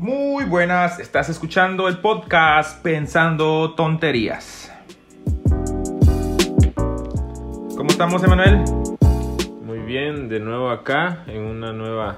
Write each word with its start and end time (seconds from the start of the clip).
Muy 0.00 0.46
buenas, 0.46 0.98
estás 0.98 1.28
escuchando 1.28 1.86
el 1.86 1.98
podcast 1.98 2.82
Pensando 2.82 3.74
Tonterías. 3.74 4.72
¿Cómo 7.76 7.90
estamos, 7.90 8.24
Emanuel? 8.24 8.64
Muy 9.62 9.80
bien, 9.80 10.30
de 10.30 10.40
nuevo 10.40 10.70
acá 10.70 11.24
en 11.26 11.42
una 11.42 11.74
nueva 11.74 12.16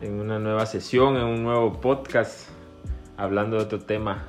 en 0.00 0.20
una 0.20 0.38
nueva 0.38 0.64
sesión, 0.64 1.16
en 1.16 1.24
un 1.24 1.42
nuevo 1.42 1.80
podcast 1.80 2.48
hablando 3.16 3.56
de 3.56 3.64
otro 3.64 3.80
tema 3.80 4.28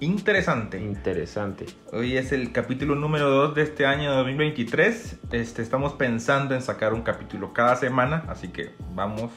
Interesante. 0.00 0.80
interesante. 0.80 1.66
Hoy 1.92 2.16
es 2.16 2.32
el 2.32 2.50
capítulo 2.50 2.96
número 2.96 3.30
2 3.30 3.54
de 3.54 3.62
este 3.62 3.86
año 3.86 4.12
2023. 4.16 5.18
Este, 5.30 5.62
estamos 5.62 5.92
pensando 5.92 6.56
en 6.56 6.62
sacar 6.62 6.92
un 6.92 7.02
capítulo 7.02 7.52
cada 7.52 7.76
semana, 7.76 8.24
así 8.26 8.48
que 8.48 8.72
vamos 8.96 9.30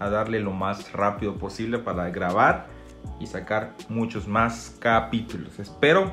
a 0.00 0.08
darle 0.08 0.40
lo 0.40 0.50
más 0.50 0.92
rápido 0.92 1.36
posible 1.36 1.78
para 1.78 2.10
grabar 2.10 2.66
y 3.20 3.26
sacar 3.26 3.74
muchos 3.88 4.26
más 4.26 4.76
capítulos. 4.80 5.58
Espero 5.58 6.10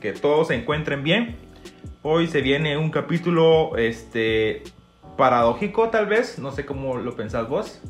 que 0.00 0.12
todos 0.12 0.48
se 0.48 0.54
encuentren 0.54 1.04
bien. 1.04 1.36
Hoy 2.02 2.26
se 2.26 2.40
viene 2.40 2.76
un 2.76 2.90
capítulo 2.90 3.76
este 3.76 4.62
paradójico 5.16 5.90
tal 5.90 6.06
vez, 6.06 6.38
no 6.38 6.50
sé 6.50 6.66
cómo 6.66 6.96
lo 6.96 7.14
pensás 7.14 7.48
vos, 7.48 7.80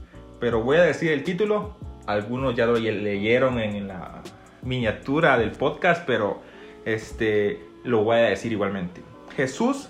pero 0.40 0.62
voy 0.62 0.76
a 0.78 0.82
decir 0.82 1.10
el 1.12 1.24
título. 1.24 1.76
Algunos 2.06 2.54
ya 2.54 2.66
lo 2.66 2.76
leyeron 2.76 3.58
en 3.58 3.88
la 3.88 4.22
miniatura 4.62 5.38
del 5.38 5.52
podcast, 5.52 6.04
pero 6.06 6.40
este 6.84 7.60
lo 7.84 8.04
voy 8.04 8.16
a 8.16 8.20
decir 8.20 8.52
igualmente. 8.52 9.00
Jesús, 9.36 9.88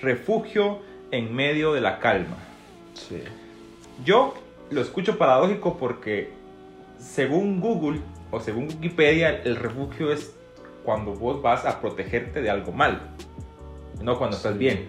refugio 0.00 0.80
en 1.10 1.34
medio 1.34 1.72
de 1.72 1.80
la 1.80 1.98
calma. 1.98 2.36
Sí. 2.94 3.22
Yo 4.04 4.34
lo 4.70 4.80
escucho 4.80 5.18
paradójico 5.18 5.76
porque 5.76 6.30
según 6.98 7.60
Google 7.60 8.00
o 8.30 8.40
según 8.40 8.64
Wikipedia, 8.68 9.42
el 9.42 9.56
refugio 9.56 10.12
es 10.12 10.34
cuando 10.84 11.12
vos 11.12 11.42
vas 11.42 11.66
a 11.66 11.80
protegerte 11.80 12.40
de 12.40 12.50
algo 12.50 12.72
mal, 12.72 13.00
no 14.02 14.16
cuando 14.18 14.36
estás 14.36 14.56
bien. 14.56 14.88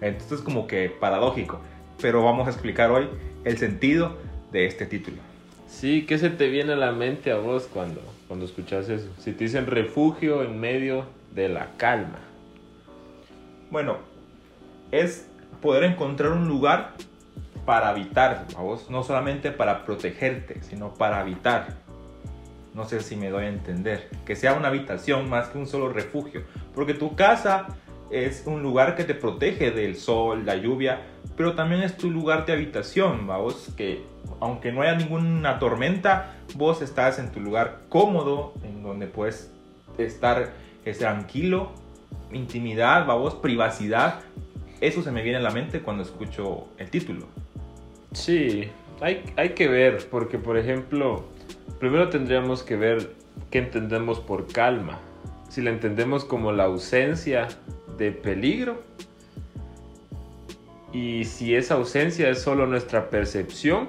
Entonces 0.00 0.38
es 0.38 0.44
como 0.44 0.66
que 0.66 0.90
paradójico, 0.90 1.60
pero 2.00 2.22
vamos 2.22 2.46
a 2.46 2.50
explicar 2.50 2.90
hoy 2.90 3.08
el 3.44 3.58
sentido 3.58 4.16
de 4.52 4.66
este 4.66 4.86
título. 4.86 5.18
Sí, 5.68 6.04
¿qué 6.06 6.18
se 6.18 6.30
te 6.30 6.48
viene 6.48 6.72
a 6.72 6.76
la 6.76 6.92
mente 6.92 7.30
a 7.30 7.36
vos 7.36 7.68
cuando, 7.72 8.00
cuando 8.28 8.44
escuchas 8.44 8.88
eso? 8.88 9.08
Si 9.18 9.32
te 9.32 9.44
dicen 9.44 9.66
refugio 9.66 10.42
en 10.42 10.58
medio 10.60 11.04
de 11.34 11.48
la 11.48 11.70
calma. 11.76 12.18
Bueno, 13.70 13.98
es 14.90 15.28
poder 15.62 15.84
encontrar 15.84 16.32
un 16.32 16.48
lugar 16.48 16.94
para 17.70 17.90
habitar, 17.90 18.48
vos, 18.58 18.90
no 18.90 19.04
solamente 19.04 19.52
para 19.52 19.84
protegerte, 19.84 20.60
sino 20.64 20.92
para 20.92 21.20
habitar. 21.20 21.68
No 22.74 22.84
sé 22.84 22.98
si 22.98 23.14
me 23.14 23.30
doy 23.30 23.44
a 23.44 23.48
entender. 23.48 24.10
Que 24.26 24.34
sea 24.34 24.54
una 24.54 24.66
habitación 24.66 25.30
más 25.30 25.50
que 25.50 25.58
un 25.58 25.68
solo 25.68 25.88
refugio. 25.88 26.42
Porque 26.74 26.94
tu 26.94 27.14
casa 27.14 27.68
es 28.10 28.42
un 28.44 28.64
lugar 28.64 28.96
que 28.96 29.04
te 29.04 29.14
protege 29.14 29.70
del 29.70 29.94
sol, 29.94 30.44
la 30.44 30.56
lluvia, 30.56 31.02
pero 31.36 31.54
también 31.54 31.82
es 31.84 31.96
tu 31.96 32.10
lugar 32.10 32.44
de 32.44 32.54
habitación, 32.54 33.28
vos, 33.28 33.68
que 33.76 34.02
aunque 34.40 34.72
no 34.72 34.82
haya 34.82 34.96
ninguna 34.96 35.60
tormenta, 35.60 36.34
vos 36.56 36.82
estás 36.82 37.20
en 37.20 37.30
tu 37.30 37.38
lugar 37.38 37.82
cómodo, 37.88 38.52
en 38.64 38.82
donde 38.82 39.06
puedes 39.06 39.52
estar 39.96 40.54
eh, 40.84 40.92
tranquilo, 40.94 41.70
intimidad, 42.32 43.06
vos, 43.06 43.36
privacidad. 43.36 44.22
Eso 44.80 45.04
se 45.04 45.12
me 45.12 45.22
viene 45.22 45.38
a 45.38 45.42
la 45.42 45.52
mente 45.52 45.82
cuando 45.82 46.02
escucho 46.02 46.66
el 46.78 46.90
título. 46.90 47.28
Sí, 48.12 48.68
hay, 49.00 49.22
hay 49.36 49.50
que 49.50 49.68
ver, 49.68 50.08
porque 50.10 50.38
por 50.38 50.58
ejemplo, 50.58 51.24
primero 51.78 52.08
tendríamos 52.08 52.62
que 52.62 52.76
ver 52.76 53.12
qué 53.50 53.58
entendemos 53.58 54.20
por 54.20 54.46
calma. 54.46 54.98
Si 55.48 55.62
la 55.62 55.70
entendemos 55.70 56.24
como 56.24 56.52
la 56.52 56.64
ausencia 56.64 57.48
de 57.98 58.12
peligro 58.12 58.82
y 60.92 61.24
si 61.24 61.54
esa 61.54 61.74
ausencia 61.74 62.28
es 62.30 62.42
solo 62.42 62.66
nuestra 62.66 63.10
percepción 63.10 63.88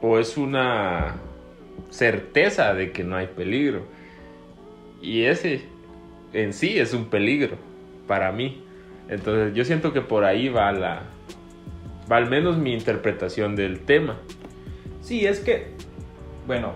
o 0.00 0.18
es 0.18 0.36
una 0.36 1.16
certeza 1.90 2.72
de 2.74 2.92
que 2.92 3.04
no 3.04 3.16
hay 3.16 3.26
peligro. 3.26 3.84
Y 5.02 5.24
ese 5.24 5.62
en 6.32 6.52
sí 6.52 6.78
es 6.78 6.94
un 6.94 7.06
peligro 7.06 7.56
para 8.06 8.32
mí. 8.32 8.62
Entonces 9.08 9.54
yo 9.54 9.64
siento 9.64 9.92
que 9.92 10.00
por 10.00 10.24
ahí 10.24 10.48
va 10.48 10.72
la 10.72 11.02
al 12.10 12.28
menos 12.28 12.58
mi 12.58 12.72
interpretación 12.72 13.56
del 13.56 13.80
tema. 13.80 14.18
Sí, 15.00 15.26
es 15.26 15.40
que, 15.40 15.68
bueno, 16.46 16.72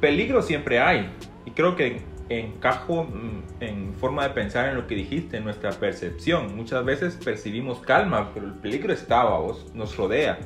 peligro 0.00 0.42
siempre 0.42 0.80
hay. 0.80 1.10
Y 1.44 1.50
creo 1.52 1.76
que 1.76 2.02
encajo 2.28 3.04
mm, 3.04 3.62
en 3.62 3.94
forma 3.94 4.26
de 4.28 4.34
pensar 4.34 4.68
en 4.68 4.76
lo 4.76 4.86
que 4.86 4.94
dijiste, 4.94 5.36
en 5.36 5.44
nuestra 5.44 5.70
percepción. 5.72 6.56
Muchas 6.56 6.84
veces 6.84 7.18
percibimos 7.22 7.80
calma, 7.80 8.30
pero 8.34 8.46
el 8.46 8.54
peligro 8.54 8.92
está, 8.92 9.24
vos, 9.24 9.70
nos 9.74 9.96
rodea. 9.96 10.38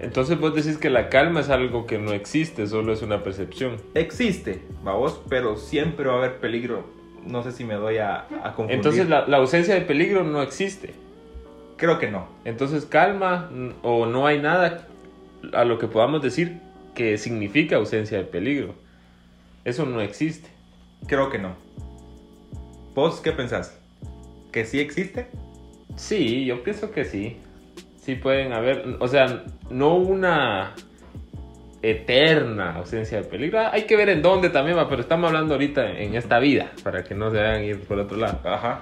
Entonces 0.00 0.38
vos 0.38 0.54
decís 0.54 0.78
que 0.78 0.90
la 0.90 1.08
calma 1.08 1.40
es 1.40 1.50
algo 1.50 1.86
que 1.86 1.98
no 1.98 2.12
existe, 2.12 2.66
solo 2.66 2.92
es 2.92 3.02
una 3.02 3.22
percepción. 3.24 3.76
Existe, 3.94 4.62
vos, 4.82 5.20
pero 5.28 5.56
siempre 5.56 6.06
va 6.06 6.14
a 6.14 6.18
haber 6.18 6.38
peligro. 6.38 6.84
No 7.26 7.42
sé 7.42 7.52
si 7.52 7.64
me 7.64 7.74
doy 7.74 7.98
a, 7.98 8.20
a 8.20 8.54
confundir. 8.54 8.76
Entonces 8.76 9.08
la, 9.08 9.26
la 9.26 9.38
ausencia 9.38 9.74
de 9.74 9.80
peligro 9.80 10.22
no 10.22 10.40
existe. 10.40 10.94
Creo 11.78 11.98
que 11.98 12.10
no. 12.10 12.28
Entonces 12.44 12.84
calma 12.84 13.50
o 13.82 14.04
no 14.04 14.26
hay 14.26 14.40
nada 14.40 14.86
a 15.54 15.64
lo 15.64 15.78
que 15.78 15.86
podamos 15.86 16.20
decir 16.20 16.60
que 16.94 17.16
significa 17.16 17.76
ausencia 17.76 18.18
de 18.18 18.24
peligro. 18.24 18.74
Eso 19.64 19.86
no 19.86 20.00
existe. 20.00 20.50
Creo 21.06 21.30
que 21.30 21.38
no. 21.38 21.54
¿Vos 22.94 23.20
qué 23.20 23.30
pensás? 23.30 23.78
¿Que 24.50 24.64
sí 24.64 24.80
existe? 24.80 25.28
Sí, 25.94 26.44
yo 26.44 26.64
pienso 26.64 26.90
que 26.90 27.04
sí. 27.04 27.36
Sí 28.00 28.16
pueden 28.16 28.52
haber, 28.52 28.96
o 28.98 29.06
sea, 29.06 29.44
no 29.70 29.94
una 29.94 30.74
eterna 31.82 32.74
ausencia 32.74 33.18
de 33.18 33.24
peligro. 33.24 33.60
Hay 33.70 33.84
que 33.84 33.96
ver 33.96 34.08
en 34.08 34.22
dónde 34.22 34.50
también 34.50 34.76
va, 34.76 34.88
pero 34.88 35.00
estamos 35.00 35.28
hablando 35.28 35.54
ahorita 35.54 35.98
en 35.98 36.16
esta 36.16 36.40
vida, 36.40 36.72
para 36.82 37.04
que 37.04 37.14
no 37.14 37.30
se 37.30 37.36
vayan 37.36 37.60
a 37.60 37.64
ir 37.64 37.80
por 37.82 37.98
otro 38.00 38.16
lado. 38.16 38.40
Ajá. 38.44 38.80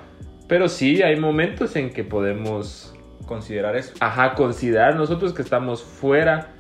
Pero 0.48 0.68
sí, 0.68 1.02
hay 1.02 1.18
momentos 1.18 1.74
en 1.76 1.90
que 1.90 2.04
podemos, 2.04 2.94
Considerar 3.26 3.76
eso. 3.76 3.94
ajá, 4.00 4.34
considerar 4.34 4.94
nosotros 4.94 5.32
que 5.32 5.42
estamos 5.42 5.82
fuera 5.82 6.52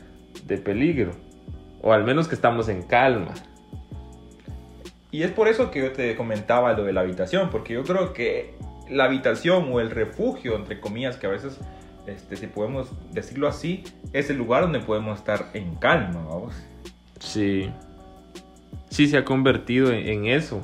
de 0.46 0.58
peligro. 0.58 1.12
O 1.82 1.92
al 1.92 2.04
menos 2.04 2.26
que 2.26 2.34
estamos 2.34 2.68
en 2.68 2.82
calma. 2.82 3.32
Y 5.12 5.22
es 5.22 5.30
por 5.30 5.46
eso 5.48 5.70
que 5.70 5.80
yo 5.80 5.92
te 5.92 6.16
comentaba 6.16 6.72
lo 6.72 6.84
de 6.84 6.92
la 6.92 7.02
habitación, 7.02 7.50
porque 7.50 7.74
yo 7.74 7.84
creo 7.84 8.12
que 8.12 8.54
la 8.90 9.04
habitación 9.04 9.72
o 9.72 9.80
el 9.80 9.90
refugio, 9.90 10.56
entre 10.56 10.80
comillas, 10.80 11.16
que 11.16 11.26
a 11.26 11.30
veces, 11.30 11.60
este, 12.06 12.36
si 12.36 12.48
podemos 12.48 12.90
decirlo 13.12 13.46
así, 13.46 13.84
es 14.12 14.30
el 14.30 14.36
lugar 14.36 14.62
donde 14.62 14.80
podemos 14.80 15.18
estar 15.18 15.46
en 15.54 15.76
calma, 15.76 16.24
vamos. 16.28 16.54
Sí. 17.20 17.70
Sí, 18.90 19.06
se 19.06 19.18
ha 19.18 19.24
convertido 19.24 19.92
en, 19.92 20.08
en 20.08 20.26
eso. 20.26 20.60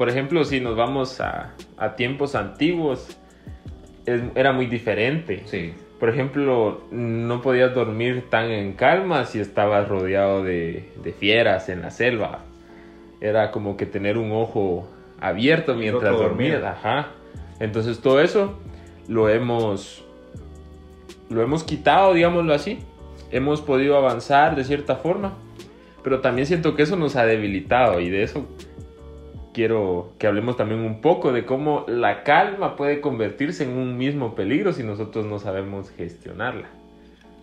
Por 0.00 0.08
ejemplo, 0.08 0.44
si 0.44 0.60
nos 0.62 0.76
vamos 0.76 1.20
a, 1.20 1.52
a 1.76 1.94
tiempos 1.94 2.34
antiguos, 2.34 3.18
es- 4.06 4.22
era 4.34 4.50
muy 4.54 4.64
diferente. 4.64 5.42
Sí. 5.44 5.74
Por 5.98 6.08
ejemplo, 6.08 6.84
no 6.90 7.42
podías 7.42 7.74
dormir 7.74 8.24
tan 8.30 8.46
en 8.50 8.72
calma 8.72 9.26
si 9.26 9.40
estabas 9.40 9.88
rodeado 9.88 10.42
de, 10.42 10.88
de 11.04 11.12
fieras 11.12 11.68
en 11.68 11.82
la 11.82 11.90
selva. 11.90 12.38
Era 13.20 13.50
como 13.50 13.76
que 13.76 13.84
tener 13.84 14.16
un 14.16 14.32
ojo 14.32 14.88
abierto 15.20 15.74
mientras 15.74 16.16
dormías. 16.16 16.62
Ajá. 16.64 17.08
Entonces 17.58 18.00
todo 18.00 18.22
eso 18.22 18.58
lo 19.06 19.28
hemos, 19.28 20.02
lo 21.28 21.42
hemos 21.42 21.62
quitado, 21.62 22.14
digámoslo 22.14 22.54
así. 22.54 22.78
Hemos 23.30 23.60
podido 23.60 23.98
avanzar 23.98 24.56
de 24.56 24.64
cierta 24.64 24.96
forma. 24.96 25.34
Pero 26.02 26.20
también 26.20 26.46
siento 26.46 26.74
que 26.74 26.84
eso 26.84 26.96
nos 26.96 27.16
ha 27.16 27.26
debilitado 27.26 28.00
y 28.00 28.08
de 28.08 28.22
eso 28.22 28.46
quiero 29.52 30.12
que 30.18 30.26
hablemos 30.26 30.56
también 30.56 30.80
un 30.80 31.00
poco 31.00 31.32
de 31.32 31.44
cómo 31.44 31.84
la 31.88 32.22
calma 32.22 32.76
puede 32.76 33.00
convertirse 33.00 33.64
en 33.64 33.76
un 33.76 33.96
mismo 33.96 34.34
peligro 34.34 34.72
si 34.72 34.82
nosotros 34.82 35.26
no 35.26 35.38
sabemos 35.38 35.90
gestionarla. 35.90 36.68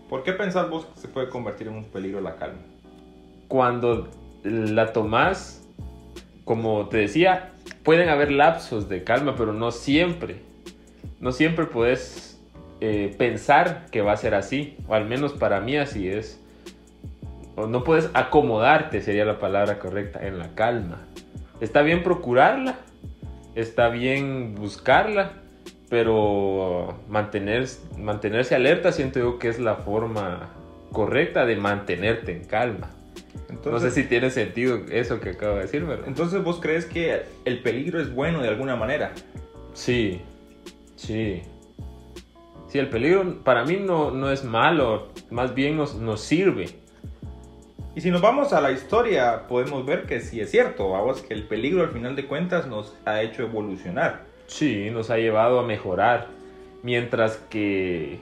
¿Por 0.09 0.23
qué 0.23 0.33
pensás 0.33 0.69
vos 0.69 0.85
que 0.85 0.99
se 0.99 1.07
puede 1.07 1.29
convertir 1.29 1.67
en 1.67 1.75
un 1.75 1.85
peligro 1.85 2.21
la 2.21 2.37
calma? 2.37 2.59
Cuando 3.47 4.09
la 4.43 4.93
tomás, 4.93 5.67
como 6.45 6.87
te 6.87 6.97
decía, 6.97 7.51
pueden 7.83 8.09
haber 8.09 8.31
lapsos 8.31 8.87
de 8.87 9.03
calma, 9.03 9.35
pero 9.35 9.53
no 9.53 9.71
siempre. 9.71 10.41
No 11.19 11.31
siempre 11.31 11.65
puedes 11.65 12.39
eh, 12.79 13.13
pensar 13.17 13.87
que 13.91 14.01
va 14.01 14.13
a 14.13 14.17
ser 14.17 14.35
así, 14.35 14.77
o 14.87 14.93
al 14.93 15.05
menos 15.05 15.33
para 15.33 15.59
mí 15.59 15.77
así 15.77 16.07
es. 16.07 16.39
O 17.55 17.65
no 17.65 17.83
puedes 17.83 18.09
acomodarte, 18.13 19.01
sería 19.01 19.25
la 19.25 19.39
palabra 19.39 19.79
correcta, 19.79 20.25
en 20.25 20.37
la 20.37 20.53
calma. 20.53 21.07
Está 21.59 21.81
bien 21.81 22.03
procurarla, 22.03 22.75
está 23.55 23.89
bien 23.89 24.55
buscarla, 24.55 25.33
pero 25.89 26.99
mantener, 27.07 27.67
mantenerse 27.97 28.55
alerta 28.55 28.91
siento 28.91 29.19
yo 29.19 29.39
que 29.39 29.49
es 29.49 29.59
la 29.59 29.75
forma 29.75 30.49
correcta 30.91 31.45
de 31.45 31.55
mantenerte 31.55 32.31
en 32.31 32.45
calma. 32.45 32.91
no 33.65 33.79
sé 33.79 33.91
si 33.91 34.03
tiene 34.03 34.29
sentido 34.29 34.81
eso 34.91 35.19
que 35.19 35.31
acabo 35.31 35.55
de 35.55 35.61
decir, 35.61 35.85
pero... 35.87 36.05
Entonces 36.05 36.43
vos 36.43 36.59
crees 36.61 36.85
que 36.85 37.23
el 37.45 37.61
peligro 37.61 38.01
es 38.01 38.13
bueno 38.13 38.41
de 38.41 38.49
alguna 38.49 38.75
manera. 38.75 39.13
Sí, 39.73 40.21
sí. 40.95 41.41
Sí, 42.67 42.79
el 42.79 42.89
peligro 42.89 43.43
para 43.43 43.63
mí 43.63 43.77
no, 43.77 44.11
no 44.11 44.31
es 44.31 44.43
malo, 44.43 45.09
más 45.29 45.55
bien 45.55 45.77
nos, 45.77 45.95
nos 45.95 46.21
sirve. 46.21 46.67
Y 47.97 48.01
si 48.01 48.11
nos 48.11 48.21
vamos 48.21 48.53
a 48.53 48.61
la 48.61 48.71
historia, 48.71 49.47
podemos 49.47 49.83
ver 49.83 50.03
que 50.03 50.21
sí 50.21 50.39
es 50.39 50.51
cierto, 50.51 50.91
vamos, 50.91 51.23
que 51.23 51.33
el 51.33 51.47
peligro 51.47 51.81
al 51.81 51.89
final 51.89 52.15
de 52.15 52.27
cuentas 52.27 52.67
nos 52.67 52.95
ha 53.05 53.23
hecho 53.23 53.41
evolucionar. 53.41 54.21
Sí, 54.45 54.91
nos 54.91 55.09
ha 55.09 55.17
llevado 55.17 55.59
a 55.59 55.63
mejorar. 55.63 56.27
Mientras 56.83 57.37
que 57.49 58.19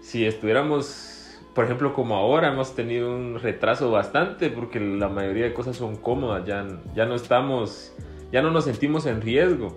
si 0.00 0.24
estuviéramos, 0.24 1.38
por 1.54 1.66
ejemplo, 1.66 1.92
como 1.92 2.16
ahora, 2.16 2.48
hemos 2.48 2.74
tenido 2.74 3.14
un 3.14 3.38
retraso 3.38 3.90
bastante 3.90 4.48
porque 4.48 4.80
la 4.80 5.10
mayoría 5.10 5.44
de 5.44 5.52
cosas 5.52 5.76
son 5.76 5.96
cómodas, 5.96 6.46
ya, 6.46 6.66
ya 6.94 7.04
no 7.04 7.14
estamos, 7.14 7.94
ya 8.32 8.40
no 8.40 8.50
nos 8.52 8.64
sentimos 8.64 9.04
en 9.04 9.20
riesgo. 9.20 9.76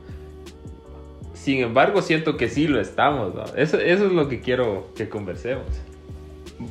Sin 1.33 1.59
embargo, 1.59 2.01
siento 2.01 2.38
que 2.38 2.47
sí 2.47 2.69
lo 2.69 2.80
estamos. 2.80 3.33
Eso, 3.57 3.77
eso 3.77 4.06
es 4.06 4.12
lo 4.13 4.30
que 4.30 4.39
quiero 4.39 4.88
que 4.95 5.09
conversemos. 5.09 5.65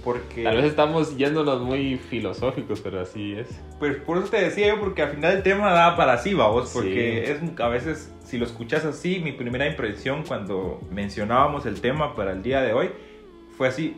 Porque... 0.03 0.43
Tal 0.43 0.57
vez 0.57 0.65
estamos 0.65 1.17
yéndonos 1.17 1.63
muy 1.63 1.97
filosóficos, 1.97 2.81
pero 2.81 3.01
así 3.01 3.35
es. 3.35 3.49
Pues 3.79 3.97
por 3.97 4.19
eso 4.19 4.29
te 4.29 4.41
decía 4.41 4.69
yo, 4.69 4.81
porque 4.81 5.03
al 5.03 5.11
final 5.11 5.37
el 5.37 5.43
tema 5.43 5.73
da 5.73 5.97
para 5.97 6.19
sí, 6.19 6.35
vos, 6.35 6.71
porque 6.75 7.31
es 7.31 7.61
a 7.61 7.69
veces, 7.69 8.13
si 8.25 8.39
lo 8.39 8.47
escuchas 8.47 8.85
así, 8.85 9.21
mi 9.21 9.33
primera 9.33 9.67
impresión 9.67 10.25
cuando 10.27 10.81
mencionábamos 10.91 11.67
el 11.67 11.81
tema 11.81 12.15
para 12.15 12.33
el 12.33 12.43
día 12.43 12.63
de 12.63 12.73
hoy 12.73 12.91
fue 13.57 13.69
así, 13.69 13.97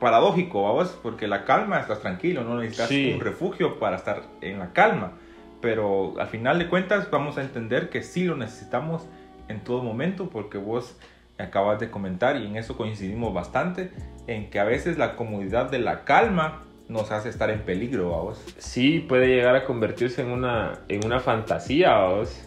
paradójico, 0.00 0.60
vos, 0.60 0.98
porque 1.02 1.26
la 1.26 1.44
calma, 1.44 1.80
estás 1.80 2.00
tranquilo, 2.00 2.44
no 2.44 2.58
necesitas 2.60 2.90
un 2.90 3.20
refugio 3.20 3.78
para 3.78 3.96
estar 3.96 4.22
en 4.40 4.58
la 4.58 4.72
calma, 4.72 5.12
pero 5.60 6.14
al 6.18 6.28
final 6.28 6.58
de 6.58 6.68
cuentas 6.68 7.10
vamos 7.10 7.38
a 7.38 7.42
entender 7.42 7.90
que 7.90 8.02
sí 8.02 8.24
lo 8.24 8.36
necesitamos 8.36 9.06
en 9.48 9.64
todo 9.64 9.82
momento 9.82 10.28
porque 10.28 10.58
vos 10.58 10.96
acabas 11.38 11.78
de 11.78 11.90
comentar 11.90 12.36
y 12.36 12.46
en 12.46 12.56
eso 12.56 12.76
coincidimos 12.76 13.32
bastante, 13.32 13.90
en 14.26 14.50
que 14.50 14.58
a 14.58 14.64
veces 14.64 14.98
la 14.98 15.16
comodidad 15.16 15.70
de 15.70 15.78
la 15.78 16.04
calma 16.04 16.62
nos 16.88 17.12
hace 17.12 17.28
estar 17.28 17.50
en 17.50 17.60
peligro, 17.60 18.08
vos. 18.08 18.42
Sí, 18.58 19.00
puede 19.00 19.28
llegar 19.28 19.54
a 19.56 19.64
convertirse 19.64 20.22
en 20.22 20.28
una, 20.28 20.80
en 20.88 21.04
una 21.04 21.20
fantasía, 21.20 21.98
vos. 22.06 22.44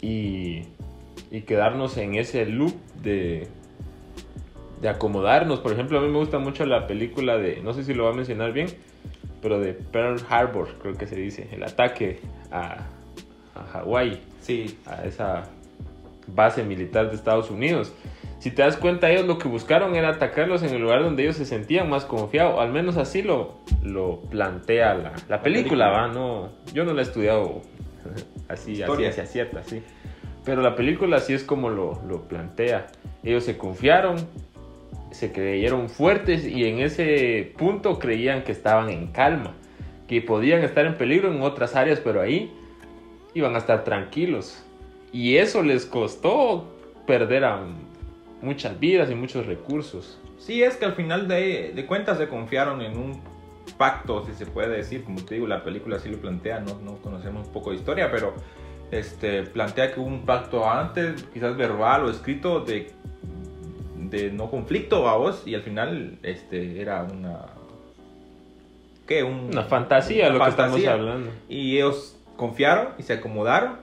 Y, 0.00 0.62
y 1.30 1.40
quedarnos 1.42 1.96
en 1.96 2.14
ese 2.14 2.46
loop 2.46 2.74
de, 3.02 3.48
de 4.80 4.88
acomodarnos. 4.88 5.58
Por 5.60 5.72
ejemplo, 5.72 5.98
a 5.98 6.02
mí 6.02 6.08
me 6.08 6.18
gusta 6.18 6.38
mucho 6.38 6.64
la 6.66 6.86
película 6.86 7.36
de, 7.36 7.60
no 7.62 7.72
sé 7.74 7.82
si 7.82 7.94
lo 7.94 8.04
va 8.04 8.10
a 8.10 8.14
mencionar 8.14 8.52
bien, 8.52 8.68
pero 9.42 9.58
de 9.58 9.72
Pearl 9.72 10.20
Harbor, 10.28 10.68
creo 10.80 10.94
que 10.94 11.06
se 11.06 11.16
dice, 11.16 11.48
el 11.52 11.64
ataque 11.64 12.20
a, 12.52 12.86
a 13.54 13.64
Hawái. 13.72 14.20
Sí. 14.40 14.78
A 14.86 15.04
esa 15.04 15.50
base 16.34 16.62
militar 16.62 17.10
de 17.10 17.16
Estados 17.16 17.50
Unidos. 17.50 17.92
Si 18.38 18.52
te 18.52 18.62
das 18.62 18.76
cuenta, 18.76 19.10
ellos 19.10 19.26
lo 19.26 19.38
que 19.38 19.48
buscaron 19.48 19.96
era 19.96 20.10
atacarlos 20.10 20.62
en 20.62 20.74
el 20.74 20.80
lugar 20.80 21.02
donde 21.02 21.24
ellos 21.24 21.36
se 21.36 21.44
sentían 21.44 21.90
más 21.90 22.04
confiados. 22.04 22.60
Al 22.60 22.70
menos 22.70 22.96
así 22.96 23.22
lo, 23.22 23.58
lo 23.82 24.20
plantea 24.30 24.94
la, 24.94 25.12
la 25.28 25.42
película, 25.42 25.88
¿va? 25.88 26.08
No, 26.08 26.50
yo 26.72 26.84
no 26.84 26.94
la 26.94 27.00
he 27.00 27.04
estudiado 27.04 27.62
así, 28.48 28.80
así, 28.82 29.04
así, 29.04 29.26
cierta, 29.26 29.62
sí. 29.64 29.82
Pero 30.44 30.62
la 30.62 30.76
película 30.76 31.16
así 31.16 31.34
es 31.34 31.42
como 31.42 31.68
lo, 31.68 32.00
lo 32.06 32.28
plantea. 32.28 32.86
Ellos 33.24 33.44
se 33.44 33.58
confiaron, 33.58 34.16
se 35.10 35.32
creyeron 35.32 35.88
fuertes 35.88 36.46
y 36.46 36.64
en 36.64 36.78
ese 36.78 37.52
punto 37.58 37.98
creían 37.98 38.44
que 38.44 38.52
estaban 38.52 38.88
en 38.88 39.08
calma, 39.08 39.54
que 40.06 40.22
podían 40.22 40.62
estar 40.62 40.86
en 40.86 40.96
peligro 40.96 41.32
en 41.32 41.42
otras 41.42 41.74
áreas, 41.74 42.00
pero 42.00 42.20
ahí 42.20 42.52
iban 43.34 43.56
a 43.56 43.58
estar 43.58 43.84
tranquilos. 43.84 44.64
Y 45.12 45.36
eso 45.36 45.62
les 45.62 45.86
costó 45.86 46.64
perder 47.06 47.44
a 47.44 47.64
muchas 48.42 48.78
vidas 48.78 49.10
y 49.10 49.14
muchos 49.14 49.46
recursos. 49.46 50.18
Sí, 50.38 50.62
es 50.62 50.76
que 50.76 50.84
al 50.84 50.94
final 50.94 51.26
de, 51.26 51.72
de 51.74 51.86
cuentas 51.86 52.18
se 52.18 52.28
confiaron 52.28 52.80
en 52.82 52.96
un 52.96 53.20
pacto, 53.76 54.24
si 54.24 54.32
se 54.34 54.46
puede 54.46 54.76
decir, 54.76 55.04
como 55.04 55.24
te 55.24 55.34
digo, 55.34 55.46
la 55.46 55.62
película 55.62 55.98
sí 55.98 56.08
lo 56.08 56.18
plantea, 56.18 56.60
no, 56.60 56.78
no 56.80 56.96
conocemos 56.98 57.46
un 57.46 57.52
poco 57.52 57.70
de 57.70 57.76
historia, 57.76 58.10
pero 58.10 58.34
este, 58.90 59.42
plantea 59.42 59.92
que 59.92 60.00
hubo 60.00 60.08
un 60.08 60.24
pacto 60.24 60.68
antes, 60.68 61.24
quizás 61.34 61.56
verbal 61.56 62.04
o 62.04 62.10
escrito, 62.10 62.60
de, 62.60 62.92
de 63.96 64.30
no 64.30 64.50
conflicto 64.50 65.08
a 65.08 65.16
vos, 65.16 65.42
y 65.46 65.54
al 65.54 65.62
final 65.62 66.18
este, 66.22 66.80
era 66.80 67.02
una... 67.02 67.46
¿Qué? 69.06 69.22
una 69.22 69.62
fantasía, 69.62 70.28
lo 70.28 70.38
que 70.38 70.50
estamos 70.50 70.86
hablando. 70.86 71.30
Y 71.48 71.76
ellos 71.76 72.16
confiaron 72.36 72.88
y 72.98 73.02
se 73.02 73.14
acomodaron 73.14 73.78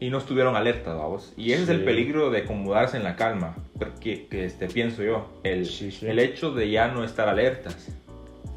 y 0.00 0.08
no 0.08 0.16
estuvieron 0.16 0.56
alertas, 0.56 0.96
vamos. 0.96 1.34
Y 1.36 1.52
ese 1.52 1.64
es 1.64 1.68
el 1.68 1.84
peligro 1.84 2.30
de 2.30 2.38
acomodarse 2.38 2.96
en 2.96 3.04
la 3.04 3.16
calma, 3.16 3.54
porque 3.78 4.26
que 4.28 4.46
este, 4.46 4.66
pienso 4.66 5.02
yo, 5.02 5.28
el, 5.44 5.68
el 6.02 6.18
hecho 6.18 6.52
de 6.52 6.70
ya 6.70 6.88
no 6.88 7.04
estar 7.04 7.28
alertas. 7.28 7.94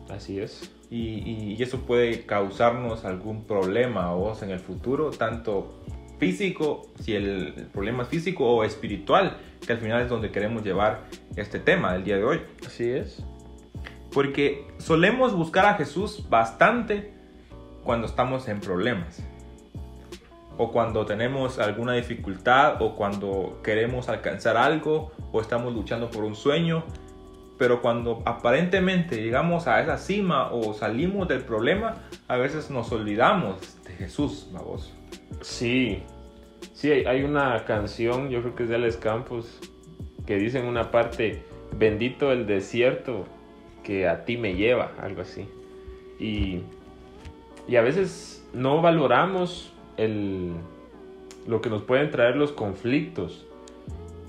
Así 0.10 0.40
es. 0.40 0.72
Y, 0.90 1.56
y, 1.58 1.62
eso 1.62 1.82
puede 1.82 2.26
causarnos 2.26 3.04
algún 3.04 3.44
problema 3.46 4.14
vos 4.14 4.42
en 4.42 4.52
el 4.52 4.60
futuro, 4.60 5.10
tanto 5.10 5.84
físico, 6.18 6.88
si 7.02 7.16
el, 7.16 7.54
el, 7.58 7.66
problema 7.66 8.04
es 8.04 8.10
físico 8.10 8.46
o 8.46 8.64
espiritual, 8.64 9.38
que 9.66 9.74
al 9.74 9.80
final 9.80 10.02
es 10.04 10.10
donde 10.10 10.32
queremos 10.32 10.64
llevar 10.64 11.06
este 11.36 11.60
tema 11.60 11.94
del 11.94 12.06
día 12.06 12.18
de 12.18 12.24
hoy. 12.24 12.42
Así 12.66 12.90
es. 12.90 13.22
Porque 14.14 14.68
solemos 14.78 15.36
buscar 15.36 15.66
a 15.66 15.74
Jesús 15.74 16.30
bastante 16.30 17.12
cuando 17.84 18.08
estamos 18.08 18.48
en 18.48 18.62
problemas 18.62 19.24
o 20.58 20.72
cuando 20.72 21.06
tenemos 21.06 21.60
alguna 21.60 21.94
dificultad 21.94 22.82
o 22.82 22.96
cuando 22.96 23.60
queremos 23.64 24.10
alcanzar 24.10 24.58
algo 24.58 25.12
o 25.32 25.42
estamos 25.42 25.74
luchando 25.74 26.10
por 26.10 26.24
un 26.24 26.36
sueño. 26.36 26.84
Pero 27.58 27.82
cuando 27.82 28.22
aparentemente 28.26 29.22
llegamos 29.22 29.68
a 29.68 29.82
esa 29.82 29.98
cima 29.98 30.52
o 30.52 30.74
salimos 30.74 31.28
del 31.28 31.44
problema, 31.44 31.96
a 32.28 32.38
veces 32.38 32.70
nos 32.70 32.92
olvidamos 32.92 33.78
de 33.84 33.94
Jesús, 33.94 34.50
vamos. 34.52 34.94
Sí, 35.42 36.04
sí, 36.74 36.92
hay 36.92 37.24
una 37.24 37.64
canción, 37.66 38.30
yo 38.30 38.42
creo 38.42 38.56
que 38.56 38.64
es 38.64 38.70
de 38.70 38.76
Alex 38.76 38.98
Campos, 38.98 39.60
que 40.26 40.38
dice 40.38 40.60
en 40.60 40.66
una 40.66 40.90
parte, 40.90 41.44
bendito 41.78 42.32
el 42.32 42.48
desierto 42.48 43.26
que 43.84 44.08
a 44.08 44.26
ti 44.26 44.38
me 44.38 44.56
lleva, 44.56 44.92
algo 45.00 45.22
así. 45.22 45.48
Y, 46.20 46.62
y 47.68 47.76
a 47.76 47.82
veces 47.82 48.46
no 48.54 48.82
valoramos 48.82 49.73
el, 49.98 50.54
lo 51.48 51.62
que 51.62 51.70
nos 51.70 51.84
pueden 51.84 52.12
traer 52.12 52.36
los 52.36 52.52
conflictos. 52.52 53.46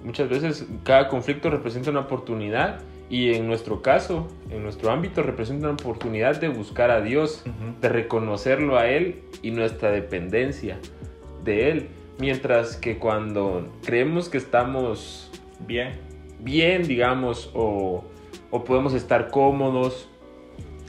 Muchas 0.02 0.28
veces 0.28 0.66
cada 0.82 1.08
conflicto 1.08 1.50
representa 1.50 1.90
una 1.90 2.00
oportunidad 2.00 2.80
y 3.08 3.34
en 3.34 3.46
nuestro 3.46 3.82
caso, 3.82 4.28
en 4.50 4.62
nuestro 4.62 4.90
ámbito, 4.90 5.22
representa 5.22 5.68
una 5.68 5.74
oportunidad 5.74 6.40
de 6.40 6.48
buscar 6.48 6.90
a 6.90 7.00
Dios, 7.00 7.44
de 7.80 7.88
reconocerlo 7.88 8.78
a 8.78 8.88
Él 8.88 9.22
y 9.42 9.50
nuestra 9.50 9.90
dependencia 9.90 10.78
de 11.44 11.70
Él. 11.70 11.88
Mientras 12.18 12.76
que 12.76 12.98
cuando 12.98 13.68
creemos 13.84 14.28
que 14.28 14.38
estamos 14.38 15.30
bien, 15.66 15.92
bien 16.40 16.84
digamos, 16.86 17.50
o, 17.54 18.04
o 18.50 18.64
podemos 18.64 18.94
estar 18.94 19.30
cómodos, 19.30 20.08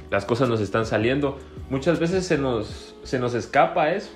las 0.10 0.26
cosas 0.26 0.50
nos 0.50 0.62
están 0.62 0.86
saliendo, 0.86 1.38
muchas 1.70 2.00
veces 2.00 2.26
se 2.26 2.38
nos, 2.38 2.96
se 3.04 3.20
nos 3.20 3.34
escapa 3.34 3.92
eso 3.92 4.12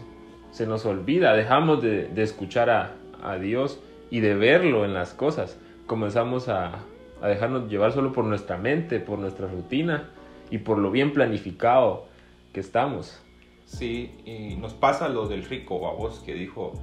se 0.51 0.65
nos 0.65 0.86
olvida, 0.86 1.34
dejamos 1.34 1.82
de, 1.82 2.10
escuchar 2.18 2.70
a, 2.70 3.36
Dios 3.38 3.79
y 4.10 4.22
de 4.22 4.36
verlo 4.36 4.86
en 4.86 4.94
las 4.94 5.13
cosas. 5.13 5.58
Comenzamos 5.88 6.50
a, 6.50 6.79
dejarnos 7.22 7.70
llevar 7.70 7.91
solo 7.91 8.13
por 8.13 8.24
nuestra 8.25 8.58
mente, 8.58 9.00
por 9.00 9.20
nuestra 9.20 9.48
rutina 9.48 10.10
y 10.50 10.60
por 10.60 10.77
lo 10.77 10.89
bien 10.89 11.13
planificado 11.13 12.06
que 12.53 12.62
estamos. 12.62 13.22
Sí, 13.65 14.15
y 14.25 14.56
nos 14.56 14.74
pasa 14.74 15.10
lo 15.10 15.27
del 15.27 15.44
rico 15.44 15.88
a 15.88 15.94
vos 15.94 16.20
que 16.25 16.34
dijo, 16.34 16.74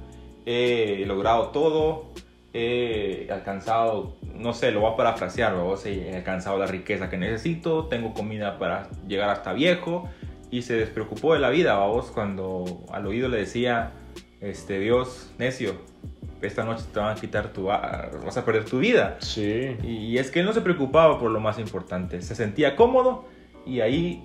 he 0.45 1.03
logrado 1.05 1.49
todo, 1.49 2.05
he 2.53 3.27
alcanzado, 3.29 4.15
no 4.35 4.53
sé, 4.53 4.71
lo 4.71 4.81
voy 4.81 4.93
a 4.93 4.95
parafrasear, 4.95 5.55
vos 5.55 5.85
he 5.85 6.15
alcanzado 6.15 6.57
la 6.57 6.67
riqueza 6.67 7.09
que 7.09 7.17
necesito, 7.17 7.85
tengo 7.87 8.13
comida 8.13 8.57
para 8.57 8.89
llegar 9.07 9.29
hasta 9.29 9.53
viejo, 9.53 10.09
y 10.49 10.61
se 10.61 10.75
despreocupó 10.75 11.33
de 11.33 11.39
la 11.39 11.49
vida, 11.49 11.77
vos, 11.79 12.11
cuando 12.11 12.85
al 12.91 13.05
oído 13.05 13.27
le 13.29 13.37
decía, 13.37 13.91
este, 14.41 14.79
Dios, 14.79 15.31
necio, 15.37 15.75
esta 16.41 16.63
noche 16.63 16.83
te 16.93 16.99
van 16.99 17.17
a 17.17 17.19
quitar 17.19 17.51
tu, 17.51 17.65
vas 17.65 18.37
a 18.37 18.45
perder 18.45 18.65
tu 18.65 18.79
vida. 18.79 19.17
Sí. 19.19 19.75
Y 19.83 20.17
es 20.17 20.31
que 20.31 20.41
él 20.41 20.45
no 20.45 20.53
se 20.53 20.61
preocupaba 20.61 21.19
por 21.19 21.31
lo 21.31 21.39
más 21.39 21.59
importante, 21.59 22.21
se 22.21 22.35
sentía 22.35 22.75
cómodo 22.75 23.25
y 23.65 23.81
ahí 23.81 24.23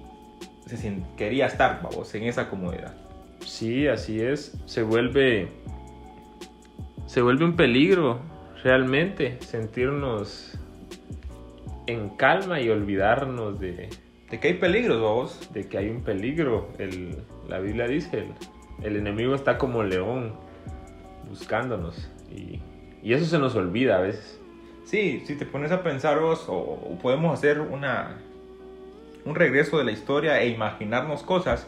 se 0.66 1.02
quería 1.16 1.46
estar, 1.46 1.80
vamos, 1.82 2.14
en 2.14 2.24
esa 2.24 2.48
comodidad. 2.48 2.94
Sí, 3.40 3.88
así 3.88 4.20
es, 4.20 4.56
se 4.66 4.82
vuelve, 4.82 5.48
se 7.06 7.22
vuelve 7.22 7.44
un 7.44 7.56
peligro 7.56 8.20
realmente 8.62 9.38
sentirnos 9.40 10.56
en 11.86 12.10
calma 12.10 12.60
y 12.60 12.70
olvidarnos 12.70 13.58
de, 13.58 13.90
De 14.32 14.40
que 14.40 14.48
hay 14.48 14.54
peligros, 14.54 15.02
vamos. 15.02 15.52
De 15.52 15.68
que 15.68 15.76
hay 15.76 15.90
un 15.90 16.00
peligro. 16.00 16.70
El, 16.78 17.18
la 17.48 17.60
Biblia 17.60 17.86
dice, 17.86 18.20
el, 18.20 18.32
el 18.82 18.96
enemigo 18.96 19.34
está 19.34 19.58
como 19.58 19.82
león 19.82 20.32
buscándonos. 21.28 22.10
Y, 22.34 22.58
y, 23.02 23.12
eso 23.12 23.26
se 23.26 23.38
nos 23.38 23.54
olvida 23.54 23.98
a 23.98 24.00
veces. 24.00 24.40
Sí, 24.86 25.22
si 25.26 25.36
te 25.36 25.44
pones 25.44 25.70
a 25.70 25.82
pensar 25.82 26.18
vos, 26.18 26.46
o, 26.48 26.54
o 26.54 26.98
podemos 27.00 27.38
hacer 27.38 27.60
una, 27.60 28.22
un 29.26 29.34
regreso 29.34 29.76
de 29.76 29.84
la 29.84 29.92
historia 29.92 30.40
e 30.40 30.48
imaginarnos 30.48 31.22
cosas. 31.22 31.66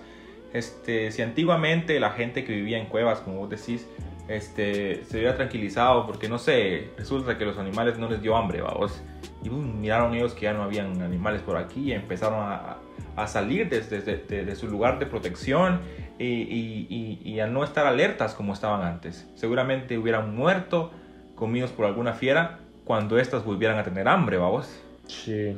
Este, 0.55 1.11
si 1.11 1.21
antiguamente 1.21 2.01
la 2.01 2.13
gente 2.13 2.47
que 2.47 2.55
vivía 2.55 2.79
en 2.79 2.87
cuevas, 2.87 3.21
como 3.21 3.41
vos 3.41 3.51
decís, 3.51 3.87
este, 4.27 5.05
se 5.05 5.19
hubiera 5.19 5.37
tranquilizado 5.37 6.07
porque 6.07 6.31
no 6.31 6.39
sé, 6.39 6.93
resulta 6.97 7.37
que 7.37 7.45
los 7.45 7.59
animales 7.59 7.99
no 7.99 8.09
les 8.09 8.23
dio 8.23 8.35
hambre, 8.35 8.63
vamos. 8.63 9.03
Y 9.43 9.51
miraron 9.51 10.15
ellos 10.15 10.35
que 10.35 10.43
ya 10.43 10.53
no 10.53 10.63
habían 10.63 11.01
animales 11.03 11.43
por 11.43 11.57
aquí 11.57 11.91
y 11.91 11.93
empezaron 11.93 12.41
a, 12.41 12.79
a 13.17 13.27
salir 13.27 13.69
desde, 13.69 14.01
desde 14.01 14.45
de, 14.45 14.57
su 14.57 14.69
lugar 14.69 14.99
de 14.99 15.07
protección 15.07 15.81
y, 16.19 16.25
y, 16.25 17.21
y, 17.23 17.41
a 17.41 17.47
no 17.47 17.65
estar 17.65 17.87
alertas 17.87 18.35
como 18.35 18.53
estaban 18.53 18.83
antes. 18.83 19.29
Seguramente 19.35 19.99
hubieran 19.99 20.35
muerto 20.35 20.93
comidos 21.35 21.71
por 21.71 21.87
alguna 21.87 22.13
fiera 22.13 22.61
cuando 22.85 23.19
éstas 23.19 23.45
volvieran 23.45 23.79
a 23.79 23.83
tener 23.83 24.09
hambre, 24.09 24.37
vamos. 24.37 24.81
Sí. 25.07 25.57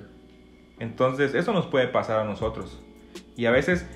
Entonces 0.78 1.34
eso 1.34 1.52
nos 1.52 1.66
puede 1.66 1.88
pasar 1.88 2.20
a 2.20 2.24
nosotros. 2.24 2.82
Y 3.36 3.46
a 3.46 3.50
veces 3.50 3.86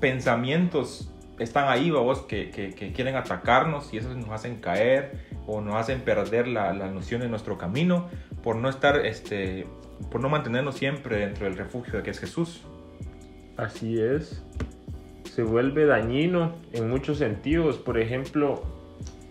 pensamientos 0.00 1.12
están 1.38 1.68
ahí, 1.68 1.90
vamos, 1.90 2.20
que, 2.22 2.50
que, 2.50 2.92
quieren 2.92 3.16
atacarnos 3.16 3.92
y 3.92 3.98
esos 3.98 4.16
nos 4.16 4.30
hacen 4.30 4.56
caer 4.56 5.26
o 5.46 5.60
nos 5.60 5.74
hacen 5.74 6.00
perder 6.00 6.48
la, 6.48 6.72
la, 6.72 6.88
noción 6.88 7.20
de 7.20 7.28
nuestro 7.28 7.58
camino 7.58 8.08
por 8.42 8.56
no 8.56 8.68
estar, 8.68 9.04
este, 9.04 9.66
por 10.10 10.20
no 10.20 10.28
mantenernos 10.28 10.76
siempre 10.76 11.18
dentro 11.18 11.44
del 11.44 11.56
refugio 11.56 11.94
de 11.94 12.02
que 12.02 12.10
es 12.10 12.18
Jesús. 12.18 12.62
Así 13.56 14.00
es. 14.00 14.42
Se 15.34 15.42
vuelve 15.42 15.86
dañino 15.86 16.54
en 16.72 16.88
muchos 16.88 17.18
sentidos. 17.18 17.76
Por 17.76 17.98
ejemplo, 17.98 18.62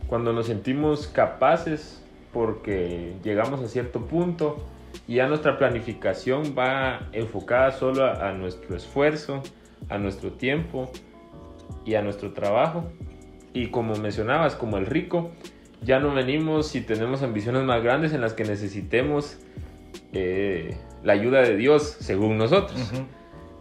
cuando 0.07 0.33
nos 0.33 0.47
sentimos 0.47 1.07
capaces 1.07 2.03
porque 2.31 3.13
llegamos 3.23 3.61
a 3.61 3.67
cierto 3.67 4.01
punto 4.07 4.67
y 5.07 5.15
ya 5.15 5.27
nuestra 5.27 5.57
planificación 5.57 6.55
va 6.57 7.07
enfocada 7.11 7.71
solo 7.71 8.05
a 8.05 8.31
nuestro 8.33 8.75
esfuerzo, 8.75 9.41
a 9.89 9.97
nuestro 9.97 10.31
tiempo, 10.33 10.91
y 11.85 11.95
a 11.95 12.01
nuestro 12.01 12.33
trabajo. 12.33 12.85
Y 13.53 13.67
como 13.67 13.95
mencionabas, 13.95 14.55
como 14.55 14.77
el 14.77 14.85
rico, 14.85 15.31
ya 15.81 15.99
no 15.99 16.13
venimos 16.13 16.67
si 16.67 16.81
tenemos 16.81 17.21
ambiciones 17.21 17.63
más 17.63 17.83
grandes 17.83 18.13
en 18.13 18.21
las 18.21 18.33
que 18.33 18.43
necesitemos 18.43 19.37
eh, 20.13 20.77
la 21.03 21.13
ayuda 21.13 21.41
de 21.41 21.55
Dios, 21.55 21.83
según 21.99 22.37
nosotros. 22.37 22.91
Uh 22.91 22.95
-huh. 22.95 23.05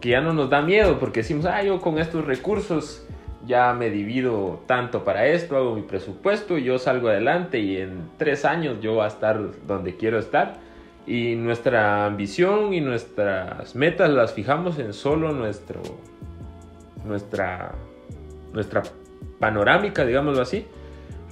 Que 0.01 0.09
ya 0.09 0.21
no 0.21 0.33
nos 0.33 0.49
da 0.49 0.61
miedo 0.61 0.99
porque 0.99 1.21
decimos, 1.21 1.45
ah, 1.45 1.63
yo 1.63 1.79
con 1.79 1.97
estos 1.97 2.25
recursos 2.25 3.05
ya 3.45 3.73
me 3.73 3.89
divido 3.89 4.61
tanto 4.65 5.03
para 5.03 5.27
esto, 5.27 5.55
hago 5.55 5.75
mi 5.75 5.83
presupuesto, 5.83 6.57
yo 6.57 6.79
salgo 6.79 7.09
adelante 7.09 7.59
y 7.59 7.77
en 7.77 8.09
tres 8.17 8.43
años 8.45 8.79
yo 8.81 8.95
voy 8.95 9.03
a 9.03 9.07
estar 9.07 9.39
donde 9.65 9.95
quiero 9.95 10.19
estar. 10.19 10.57
Y 11.07 11.35
nuestra 11.35 12.05
ambición 12.07 12.73
y 12.73 12.81
nuestras 12.81 13.75
metas 13.75 14.09
las 14.09 14.33
fijamos 14.33 14.79
en 14.79 14.93
solo 14.93 15.31
nuestro, 15.31 15.81
nuestra 17.03 17.75
nuestra 18.55 18.81
panorámica, 19.39 20.05
digámoslo 20.05 20.41
así, 20.41 20.65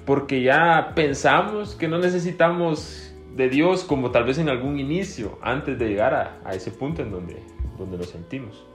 porque 0.05 0.43
ya 0.43 0.91
pensamos 0.93 1.75
que 1.75 1.87
no 1.87 1.97
necesitamos 1.97 3.15
de 3.35 3.49
Dios 3.49 3.83
como 3.83 4.11
tal 4.11 4.25
vez 4.25 4.37
en 4.37 4.49
algún 4.49 4.79
inicio, 4.79 5.39
antes 5.41 5.79
de 5.79 5.87
llegar 5.87 6.13
a, 6.13 6.39
a 6.45 6.53
ese 6.53 6.69
punto 6.69 7.01
en 7.01 7.11
donde, 7.11 7.41
donde 7.79 7.97
lo 7.97 8.03
sentimos. 8.03 8.65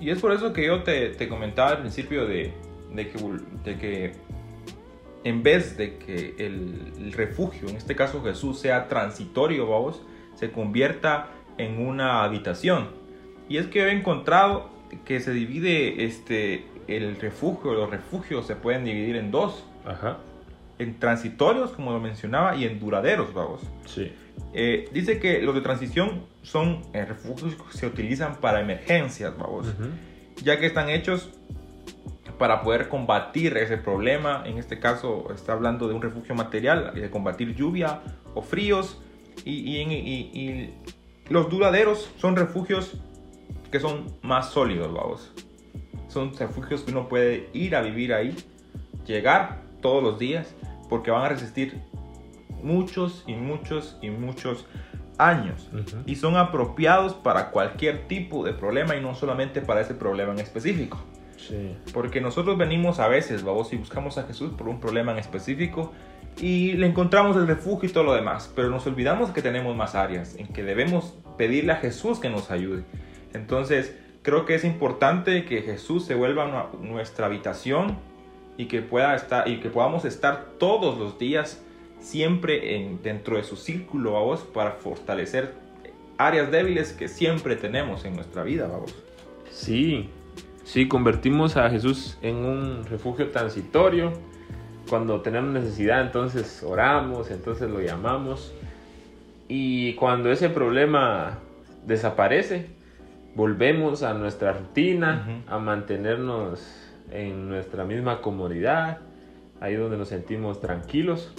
Y 0.00 0.10
es 0.10 0.20
por 0.20 0.32
eso 0.32 0.52
que 0.52 0.66
yo 0.66 0.84
te, 0.84 1.08
te 1.10 1.28
comentaba 1.28 1.70
al 1.70 1.80
principio 1.80 2.26
de, 2.26 2.52
de, 2.92 3.08
que, 3.08 3.18
de, 3.64 3.78
que, 3.78 4.12
en 5.24 5.42
vez 5.42 5.76
de 5.76 5.96
que 5.96 6.34
el, 6.38 6.92
el, 6.98 7.12
refugio, 7.12 7.68
en 7.68 7.76
este 7.76 7.96
caso 7.96 8.22
Jesús, 8.22 8.60
sea 8.60 8.86
transitorio, 8.86 9.66
vamos, 9.66 10.02
se 10.36 10.52
convierta 10.52 11.30
en 11.56 11.84
una 11.84 12.22
habitación. 12.22 12.90
Y 13.48 13.56
es 13.56 13.66
que 13.66 13.88
he 13.88 13.92
encontrado 13.92 14.70
que 15.04 15.18
se 15.18 15.32
divide 15.32 16.04
este, 16.04 16.64
el 16.88 17.16
refugio, 17.16 17.74
los 17.74 17.90
refugios 17.90 18.46
se 18.46 18.56
pueden 18.56 18.84
dividir 18.84 19.16
en 19.16 19.30
dos. 19.30 19.64
Ajá. 19.84 20.18
En 20.78 20.98
transitorios, 20.98 21.72
como 21.72 21.92
lo 21.92 22.00
mencionaba, 22.00 22.56
y 22.56 22.64
en 22.64 22.80
duraderos, 22.80 23.34
vamos. 23.34 23.60
Sí. 23.86 24.12
Eh, 24.54 24.88
dice 24.92 25.18
que 25.18 25.42
los 25.42 25.54
de 25.54 25.60
transición 25.60 26.24
son 26.42 26.82
eh, 26.92 27.04
refugios 27.04 27.54
que 27.54 27.76
se 27.76 27.86
utilizan 27.86 28.36
para 28.36 28.60
emergencias, 28.60 29.36
vamos. 29.36 29.66
Uh 29.66 29.70
-huh. 29.70 30.42
Ya 30.42 30.58
que 30.58 30.66
están 30.66 30.88
hechos 30.88 31.30
para 32.38 32.62
poder 32.62 32.88
combatir 32.88 33.56
ese 33.56 33.76
problema. 33.76 34.44
En 34.46 34.58
este 34.58 34.78
caso 34.78 35.28
está 35.34 35.52
hablando 35.52 35.88
de 35.88 35.94
un 35.94 36.02
refugio 36.02 36.34
material, 36.36 36.94
de 36.94 37.10
combatir 37.10 37.54
lluvia 37.54 38.00
o 38.34 38.42
fríos. 38.42 39.02
Y, 39.44 39.52
y, 39.52 39.82
y, 39.82 40.40
y 40.40 40.74
los 41.28 41.50
duraderos 41.50 42.10
son 42.18 42.36
refugios 42.36 42.94
que 43.72 43.80
son 43.80 44.06
más 44.22 44.50
sólidos, 44.50 44.92
vamos 44.92 45.32
son 46.08 46.34
refugios 46.36 46.82
que 46.82 46.90
uno 46.90 47.08
puede 47.08 47.48
ir 47.52 47.76
a 47.76 47.82
vivir 47.82 48.14
ahí, 48.14 48.34
llegar 49.06 49.62
todos 49.80 50.02
los 50.02 50.18
días, 50.18 50.54
porque 50.88 51.10
van 51.10 51.24
a 51.24 51.28
resistir 51.28 51.80
muchos 52.62 53.24
y 53.26 53.34
muchos 53.34 53.98
y 54.02 54.10
muchos 54.10 54.66
años. 55.18 55.68
Uh 55.72 55.76
-huh. 55.76 56.02
Y 56.06 56.16
son 56.16 56.36
apropiados 56.36 57.14
para 57.14 57.50
cualquier 57.50 58.08
tipo 58.08 58.44
de 58.44 58.52
problema 58.52 58.96
y 58.96 59.00
no 59.00 59.14
solamente 59.14 59.60
para 59.60 59.80
ese 59.80 59.94
problema 59.94 60.32
en 60.32 60.40
específico. 60.40 60.98
Sí. 61.36 61.76
Porque 61.92 62.20
nosotros 62.20 62.58
venimos 62.58 62.98
a 62.98 63.08
veces, 63.08 63.42
vamos, 63.42 63.72
y 63.72 63.76
buscamos 63.76 64.18
a 64.18 64.24
Jesús 64.24 64.52
por 64.52 64.68
un 64.68 64.80
problema 64.80 65.12
en 65.12 65.18
específico 65.18 65.92
y 66.40 66.72
le 66.72 66.86
encontramos 66.86 67.36
el 67.36 67.46
refugio 67.46 67.88
y 67.88 67.92
todo 67.92 68.04
lo 68.04 68.14
demás, 68.14 68.52
pero 68.54 68.70
nos 68.70 68.86
olvidamos 68.86 69.30
que 69.30 69.42
tenemos 69.42 69.74
más 69.76 69.94
áreas 69.94 70.36
en 70.36 70.46
que 70.48 70.62
debemos 70.62 71.14
pedirle 71.36 71.72
a 71.72 71.76
Jesús 71.76 72.20
que 72.20 72.28
nos 72.28 72.50
ayude. 72.50 72.84
Entonces, 73.34 73.96
creo 74.28 74.44
que 74.44 74.54
es 74.54 74.64
importante 74.64 75.46
que 75.46 75.62
Jesús 75.62 76.04
se 76.04 76.14
vuelva 76.14 76.44
una, 76.44 76.66
nuestra 76.86 77.24
habitación 77.24 77.96
y 78.58 78.66
que, 78.66 78.82
pueda 78.82 79.16
estar, 79.16 79.48
y 79.48 79.60
que 79.60 79.70
podamos 79.70 80.04
estar 80.04 80.48
todos 80.58 80.98
los 80.98 81.18
días 81.18 81.64
siempre 81.98 82.76
en, 82.76 83.02
dentro 83.02 83.38
de 83.38 83.42
su 83.42 83.56
círculo, 83.56 84.12
vamos, 84.12 84.40
para 84.40 84.72
fortalecer 84.72 85.54
áreas 86.18 86.50
débiles 86.50 86.92
que 86.92 87.08
siempre 87.08 87.56
tenemos 87.56 88.04
en 88.04 88.16
nuestra 88.16 88.42
vida, 88.42 88.66
vamos. 88.66 88.94
Sí, 89.50 90.10
sí, 90.62 90.88
convertimos 90.88 91.56
a 91.56 91.70
Jesús 91.70 92.18
en 92.20 92.36
un 92.36 92.84
refugio 92.84 93.30
transitorio. 93.30 94.12
Cuando 94.90 95.22
tenemos 95.22 95.54
necesidad, 95.54 96.02
entonces 96.02 96.62
oramos, 96.62 97.30
entonces 97.30 97.70
lo 97.70 97.80
llamamos. 97.80 98.52
Y 99.48 99.94
cuando 99.94 100.30
ese 100.30 100.50
problema 100.50 101.38
desaparece, 101.86 102.76
volvemos 103.34 104.02
a 104.02 104.14
nuestra 104.14 104.52
rutina, 104.52 105.24
uh 105.26 105.30
-huh. 105.30 105.54
a 105.54 105.58
mantenernos 105.58 106.60
en 107.10 107.48
nuestra 107.48 107.84
misma 107.84 108.20
comodidad, 108.20 108.98
ahí 109.60 109.74
donde 109.74 109.96
nos 109.96 110.08
sentimos 110.08 110.60
tranquilos 110.60 111.32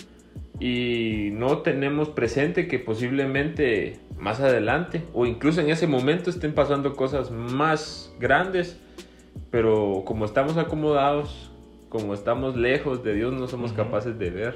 y 0.60 1.30
no 1.34 1.60
tenemos 1.60 2.10
presente 2.10 2.68
que 2.68 2.80
posiblemente 2.80 4.00
más 4.18 4.42
adelante 4.42 5.04
o 5.14 5.26
incluso 5.26 5.62
en 5.62 5.70
ese 5.70 5.88
momento 5.88 6.30
estén 6.30 6.54
pasando 6.54 6.96
cosas 6.96 7.32
más 7.32 8.14
grandes, 8.20 8.80
pero 9.52 10.04
como 10.06 10.26
estamos 10.26 10.58
acomodados, 10.58 11.52
como 11.88 12.14
estamos 12.14 12.56
lejos 12.56 13.04
de 13.04 13.16
Dios, 13.16 13.34
no 13.34 13.48
somos 13.48 13.72
uh 13.72 13.74
-huh. 13.74 13.78
capaces 13.78 14.20
de 14.20 14.30
ver 14.30 14.56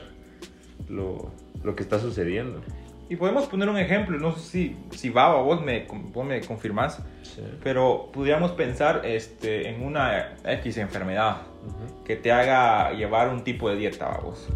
lo, 0.90 1.32
lo 1.63 1.75
que 1.75 1.84
está 1.84 2.00
sucediendo. 2.00 2.62
Y 3.10 3.16
podemos 3.16 3.46
poner 3.48 3.70
un 3.70 3.78
ejemplo, 3.78 4.18
no 4.18 4.34
sé 4.34 4.40
si, 4.40 4.78
si 4.92 5.10
va 5.10 5.36
o 5.36 5.44
vos 5.44 5.62
me, 5.62 5.86
vos 6.14 6.26
me 6.26 6.42
confirmás, 6.42 7.04
sí. 7.22 7.42
pero 7.62 8.10
podríamos 8.14 8.52
pensar 8.52 9.02
este, 9.04 9.70
en 9.70 9.84
una 9.84 10.36
X 10.46 10.78
enfermedad 10.78 11.42
uh 11.66 11.68
-huh. 11.68 12.04
que 12.04 12.16
te 12.16 12.32
haga 12.32 12.92
llevar 12.94 13.30
un 13.30 13.44
tipo 13.44 13.70
de 13.70 13.76
dieta, 13.76 14.20
vos. 14.24 14.48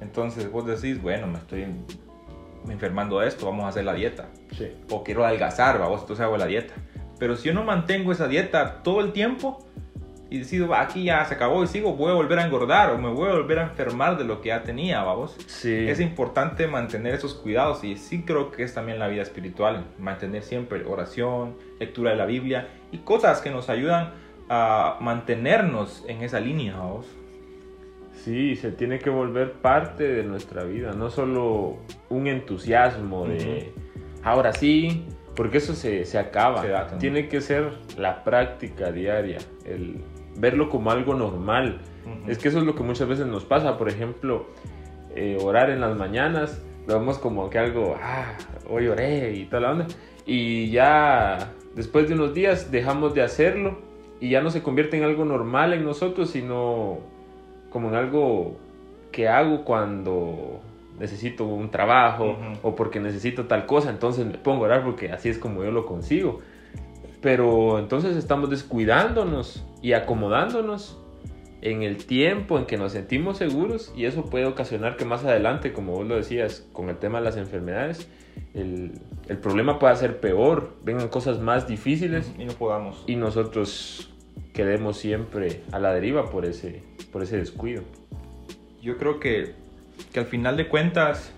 Entonces 0.00 0.50
vos 0.50 0.66
decís, 0.66 1.00
bueno, 1.00 1.26
me 1.26 1.38
estoy 1.38 1.66
enfermando 2.68 3.20
de 3.20 3.28
esto, 3.28 3.46
vamos 3.46 3.64
a 3.66 3.68
hacer 3.68 3.84
la 3.84 3.94
dieta. 3.94 4.28
Sí. 4.56 4.72
O 4.90 5.04
quiero 5.04 5.24
adelgazar, 5.24 5.78
vos, 5.78 6.00
entonces 6.00 6.24
hago 6.24 6.36
la 6.36 6.46
dieta. 6.46 6.74
Pero 7.18 7.36
si 7.36 7.48
yo 7.48 7.54
no 7.54 7.64
mantengo 7.64 8.12
esa 8.12 8.28
dieta 8.28 8.82
todo 8.82 9.02
el 9.02 9.12
tiempo, 9.12 9.62
y 10.30 10.38
decido, 10.38 10.72
aquí 10.76 11.04
ya 11.04 11.24
se 11.24 11.34
acabó 11.34 11.64
y 11.64 11.66
sigo, 11.66 11.94
voy 11.94 12.12
a 12.12 12.14
volver 12.14 12.38
a 12.38 12.46
engordar 12.46 12.90
o 12.92 12.98
me 12.98 13.08
voy 13.08 13.28
a 13.28 13.32
volver 13.32 13.58
a 13.58 13.62
enfermar 13.64 14.16
de 14.16 14.22
lo 14.24 14.40
que 14.40 14.48
ya 14.48 14.62
tenía, 14.62 15.02
vamos. 15.02 15.36
Sí. 15.48 15.88
Es 15.88 15.98
importante 15.98 16.68
mantener 16.68 17.14
esos 17.14 17.34
cuidados 17.34 17.82
y 17.82 17.96
sí 17.96 18.22
creo 18.22 18.52
que 18.52 18.62
es 18.62 18.72
también 18.72 19.00
la 19.00 19.08
vida 19.08 19.22
espiritual, 19.22 19.86
mantener 19.98 20.44
siempre 20.44 20.84
oración, 20.84 21.56
lectura 21.80 22.12
de 22.12 22.16
la 22.16 22.26
Biblia 22.26 22.68
y 22.92 22.98
cosas 22.98 23.40
que 23.40 23.50
nos 23.50 23.68
ayudan 23.68 24.12
a 24.48 24.98
mantenernos 25.00 26.04
en 26.06 26.22
esa 26.22 26.38
línea, 26.38 26.76
vamos. 26.76 27.06
Sí, 28.14 28.54
se 28.54 28.70
tiene 28.70 29.00
que 29.00 29.10
volver 29.10 29.54
parte 29.54 30.04
de 30.06 30.22
nuestra 30.22 30.62
vida, 30.62 30.92
no 30.92 31.10
solo 31.10 31.78
un 32.08 32.28
entusiasmo 32.28 33.26
de 33.26 33.34
uh 33.34 33.38
-huh. 33.40 34.20
ahora 34.22 34.52
sí, 34.52 35.06
porque 35.34 35.58
eso 35.58 35.74
se, 35.74 36.04
se 36.04 36.18
acaba. 36.18 36.62
Se 36.62 36.68
da. 36.68 36.86
Tiene 36.98 37.26
que 37.26 37.40
ser 37.40 37.72
la 37.96 38.22
práctica 38.22 38.92
diaria, 38.92 39.38
el 39.64 40.04
verlo 40.40 40.68
como 40.68 40.90
algo 40.90 41.14
normal. 41.14 41.80
Es 42.26 42.38
que 42.38 42.48
eso 42.48 42.58
es 42.58 42.64
lo 42.64 42.74
que 42.74 42.82
muchas 42.82 43.08
veces 43.08 43.26
nos 43.26 43.44
pasa. 43.44 43.76
Por 43.78 43.88
ejemplo, 43.88 44.46
eh, 45.14 45.38
orar 45.40 45.70
en 45.70 45.80
las 45.80 45.96
mañanas, 45.96 46.62
lo 46.86 46.98
vemos 46.98 47.18
como 47.18 47.50
que 47.50 47.58
algo, 47.58 47.96
ah, 48.02 48.36
hoy 48.68 48.88
oré 48.88 49.32
y 49.34 49.44
toda 49.44 49.60
la 49.60 49.70
onda. 49.72 49.86
Y 50.26 50.70
ya 50.70 51.52
después 51.74 52.08
de 52.08 52.14
unos 52.14 52.34
días 52.34 52.70
dejamos 52.70 53.14
de 53.14 53.22
hacerlo 53.22 53.78
y 54.20 54.30
ya 54.30 54.42
no 54.42 54.50
se 54.50 54.62
convierte 54.62 54.96
en 54.96 55.04
algo 55.04 55.24
normal 55.24 55.72
en 55.72 55.84
nosotros, 55.84 56.30
sino 56.30 56.98
como 57.70 57.88
en 57.88 57.94
algo 57.94 58.56
que 59.12 59.28
hago 59.28 59.64
cuando 59.64 60.60
necesito 60.98 61.44
un 61.44 61.70
trabajo 61.70 62.36
o 62.62 62.76
porque 62.76 63.00
necesito 63.00 63.46
tal 63.46 63.66
cosa, 63.66 63.90
entonces 63.90 64.26
me 64.26 64.36
pongo 64.36 64.64
a 64.64 64.66
orar 64.66 64.84
porque 64.84 65.10
así 65.10 65.30
es 65.30 65.38
como 65.38 65.64
yo 65.64 65.70
lo 65.70 65.86
consigo. 65.86 66.40
Pero 67.20 67.78
entonces 67.78 68.16
estamos 68.16 68.50
descuidándonos 68.50 69.64
y 69.82 69.92
acomodándonos 69.92 70.98
en 71.62 71.82
el 71.82 71.98
tiempo 72.06 72.58
en 72.58 72.64
que 72.64 72.78
nos 72.78 72.92
sentimos 72.92 73.36
seguros 73.36 73.92
y 73.94 74.06
eso 74.06 74.24
puede 74.24 74.46
ocasionar 74.46 74.96
que 74.96 75.04
más 75.04 75.24
adelante, 75.24 75.72
como 75.72 75.92
vos 75.92 76.06
lo 76.06 76.16
decías, 76.16 76.66
con 76.72 76.88
el 76.88 76.96
tema 76.96 77.18
de 77.18 77.24
las 77.24 77.36
enfermedades, 77.36 78.08
el, 78.54 78.92
el 79.28 79.38
problema 79.38 79.78
pueda 79.78 79.94
ser 79.96 80.20
peor, 80.20 80.74
vengan 80.82 81.08
cosas 81.08 81.40
más 81.40 81.68
difíciles 81.68 82.32
Y 82.38 82.44
no 82.44 82.52
podamos. 82.52 83.04
y 83.06 83.16
nosotros 83.16 84.10
quedemos 84.54 84.96
siempre 84.96 85.62
a 85.72 85.78
la 85.78 85.92
deriva 85.92 86.30
por 86.30 86.46
ese, 86.46 86.82
por 87.12 87.22
ese 87.22 87.36
descuido. 87.36 87.82
Yo 88.82 88.96
creo 88.96 89.20
que, 89.20 89.54
que 90.12 90.20
al 90.20 90.26
final 90.26 90.56
de 90.56 90.68
cuentas 90.68 91.32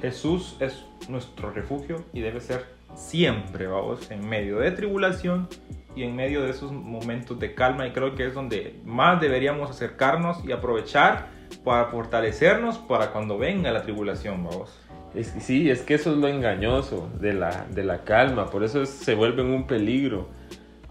Jesús 0.00 0.56
es 0.58 0.84
nuestro 1.08 1.52
refugio 1.52 2.04
y 2.12 2.20
debe 2.20 2.40
ser 2.40 2.64
siempre, 2.94 3.66
vamos, 3.66 4.10
en 4.10 4.28
medio 4.28 4.58
de 4.58 4.70
tribulación 4.72 5.48
y 5.94 6.04
en 6.04 6.14
medio 6.16 6.42
de 6.42 6.50
esos 6.50 6.72
momentos 6.72 7.38
de 7.38 7.54
calma. 7.54 7.86
Y 7.86 7.92
creo 7.92 8.14
que 8.14 8.26
es 8.26 8.34
donde 8.34 8.80
más 8.84 9.20
deberíamos 9.20 9.70
acercarnos 9.70 10.44
y 10.44 10.52
aprovechar 10.52 11.28
para 11.64 11.86
fortalecernos 11.86 12.78
para 12.78 13.10
cuando 13.12 13.38
venga 13.38 13.70
la 13.72 13.82
tribulación, 13.82 14.44
vamos. 14.44 14.78
Es, 15.14 15.26
sí, 15.40 15.68
es 15.70 15.82
que 15.82 15.94
eso 15.94 16.10
es 16.12 16.16
lo 16.16 16.28
engañoso 16.28 17.10
de 17.20 17.34
la, 17.34 17.66
de 17.70 17.84
la 17.84 18.04
calma, 18.04 18.46
por 18.46 18.64
eso 18.64 18.80
es- 18.82 18.88
se 18.88 19.14
vuelve 19.14 19.42
un 19.42 19.66
peligro, 19.66 20.28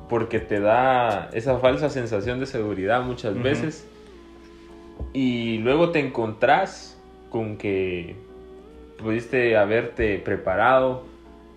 porque 0.08 0.39
te 0.39 0.60
da 0.60 1.29
esa 1.34 1.58
falsa 1.58 1.89
sensación 1.89 2.39
de 2.39 2.46
seguridad 2.46 3.01
muchas 3.01 3.34
veces. 3.41 3.88
Y 5.13 5.58
luego 5.60 5.89
te 5.89 6.00
encontrás 6.00 7.01
con 7.31 7.58
que 7.58 8.15
pudiste 9.01 9.58
haberte 9.58 10.20
preparado, 10.20 11.05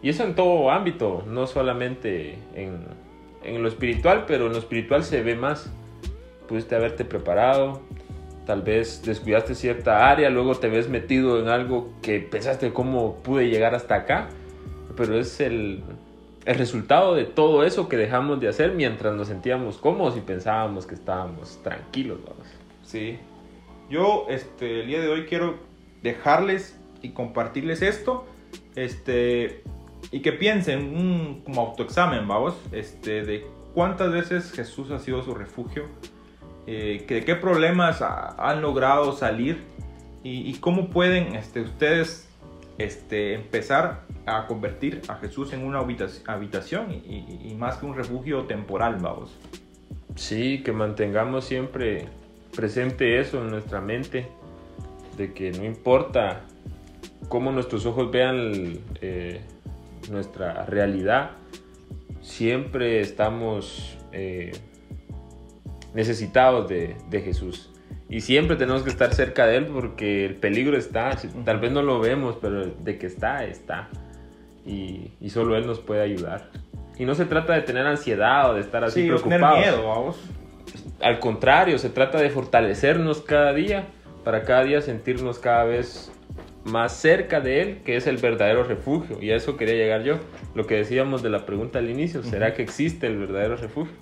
y 0.05 0.11
eso 0.11 0.23
en 0.23 0.35
todo 0.35 0.71
ámbito, 0.71 1.25
no 1.27 1.47
solamente 1.47 2.37
en, 2.55 2.85
en 3.43 3.63
lo 3.63 3.69
espiritual, 3.69 4.27
pero 4.27 4.49
en 4.49 4.53
lo 4.53 4.59
espiritual 4.59 5.03
se 5.03 5.23
ve 5.23 5.35
más, 5.35 5.73
pudiste 6.47 6.77
haberte 6.77 7.07
preparado, 7.07 7.81
tal 8.45 8.61
vez 8.61 9.03
descuidaste 9.03 9.55
cierta 9.55 10.11
área, 10.11 10.29
luego 10.29 10.57
te 10.57 10.69
ves 10.69 10.91
metido 10.91 11.41
en 11.41 11.49
algo 11.49 11.95
que 12.03 12.21
pensaste 12.21 12.71
cómo 12.75 13.23
pude 13.23 13.49
llegar 13.49 13.75
hasta 13.75 13.95
acá, 13.95 14.29
pero 14.95 15.19
es 15.19 15.41
el, 15.41 15.83
el 16.45 16.55
resultado 16.59 17.15
de 17.15 17.25
todo 17.25 17.65
eso 17.65 17.89
que 17.89 17.97
dejamos 17.97 18.41
de 18.41 18.49
hacer 18.49 18.75
mientras 18.75 19.15
nos 19.15 19.29
sentíamos 19.29 19.79
cómodos 19.79 20.19
y 20.19 20.21
pensábamos 20.21 20.85
que 20.85 20.97
estábamos 20.97 21.63
tranquilos. 21.63 22.19
Vamos. 22.27 22.47
Sí. 22.83 23.19
Yo 23.89 24.27
este, 24.29 24.81
el 24.81 24.87
día 24.87 25.01
de 25.01 25.09
hoy 25.09 25.25
quiero 25.25 25.55
dejarles 26.03 26.79
y 27.01 27.13
compartirles 27.13 27.81
esto. 27.81 28.27
Este, 28.77 29.63
y 30.11 30.21
que 30.21 30.33
piensen 30.33 30.97
un, 30.97 31.43
como 31.45 31.61
autoexamen, 31.63 32.27
vamos. 32.29 32.55
Este, 32.73 33.25
de 33.25 33.47
cuántas 33.75 34.13
veces 34.13 34.53
Jesús 34.53 34.91
ha 34.91 34.99
sido 34.99 35.23
su 35.23 35.35
refugio. 35.35 35.85
eh, 36.67 37.05
que 37.07 37.17
de 37.17 37.25
qué 37.27 37.35
problemas 37.35 38.01
ha- 38.01 38.35
han 38.39 38.63
logrado 38.63 39.13
salir. 39.13 39.59
Y, 40.23 40.49
y 40.49 40.55
cómo 40.55 40.89
pueden 40.89 41.35
este, 41.37 41.61
ustedes 41.61 42.27
este, 42.79 43.35
empezar 43.35 44.01
a 44.25 44.47
convertir 44.47 45.03
a 45.09 45.17
Jesús 45.17 45.53
en 45.53 45.63
una 45.67 45.81
habitac- 45.81 46.23
habitación. 46.27 46.91
Y, 46.93 47.49
y- 47.51 47.55
más 47.55 47.77
que 47.77 47.85
un 47.87 47.95
refugio 47.95 48.45
temporal, 48.45 48.97
vamos. 49.01 49.37
Sí, 50.17 50.63
que 50.65 50.73
mantengamos 50.73 51.45
siempre 51.45 52.07
presente 52.57 53.19
eso 53.21 53.43
en 53.43 53.51
nuestra 53.51 53.81
mente, 53.83 54.29
de 55.19 55.33
que 55.35 55.51
no 55.51 55.65
importa 55.65 56.43
cómo 57.29 57.51
nuestros 57.53 57.85
ojos 57.85 58.11
vean 58.11 58.79
eh, 59.03 59.41
nuestra 60.11 60.65
realidad, 60.67 61.33
siempre 62.21 63.01
estamos 63.01 63.99
eh, 64.13 64.53
necesitados 65.95 66.69
de, 66.69 66.97
de 67.11 67.21
Jesús. 67.21 67.71
Y 68.09 68.21
siempre 68.21 68.57
tenemos 68.57 68.83
que 68.83 68.91
estar 68.91 69.15
cerca 69.15 69.47
de 69.47 69.57
Él 69.57 69.67
porque 69.67 70.27
el 70.27 70.37
peligro 70.37 70.77
está, 70.77 71.17
tal 71.45 71.59
vez 71.59 71.73
no 71.73 71.83
lo 71.83 72.01
vemos, 72.01 72.37
pero 72.41 72.67
de 72.67 72.99
que 72.99 73.07
está, 73.07 73.45
está. 73.45 73.89
Y, 74.67 75.13
y 75.21 75.31
solo 75.31 75.57
Él 75.57 75.67
nos 75.67 75.81
puede 75.81 76.03
ayudar. 76.03 76.51
Y 76.99 77.07
no 77.07 77.15
se 77.15 77.25
trata 77.25 77.55
de 77.55 77.63
tener 77.63 77.87
ansiedad 77.87 78.51
o 78.51 78.55
de 78.55 78.61
estar 78.61 78.85
así 78.85 79.03
Sí, 79.03 79.07
tener 79.09 79.21
preocupados. 79.23 79.59
miedo, 79.59 79.89
vamos. 79.89 80.17
Al 81.01 81.19
contrario, 81.19 81.79
se 81.79 81.91
trata 81.91 82.19
de 82.19 82.31
fortalecernos 82.31 83.21
cada 83.21 83.53
día 83.53 83.89
para 84.25 84.43
cada 84.43 84.65
día 84.65 84.81
sentirnos 84.81 85.39
cada 85.39 85.65
vez 85.65 86.11
más 86.65 86.97
cerca 86.97 87.41
de 87.41 87.63
Él, 87.63 87.79
que 87.85 87.97
es 87.97 88.07
el 88.07 88.17
verdadero 88.17 88.65
refugio. 88.65 89.19
Y 89.21 89.31
a 89.31 89.37
eso 89.37 89.57
quería 89.57 89.75
llegar 89.75 90.03
yo. 90.03 90.19
Lo 90.55 90.67
que 90.67 90.77
decíamos 90.77 91.23
de 91.23 91.31
la 91.31 91.47
pregunta 91.47 91.79
al 91.79 91.91
inicio, 91.91 92.23
¿será 92.23 92.55
que 92.55 92.63
existe 92.63 93.07
el 93.07 93.19
verdadero 93.19 93.57
refugio? 93.57 93.95